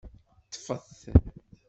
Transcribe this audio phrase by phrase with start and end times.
[0.51, 0.99] Ṭṭfet.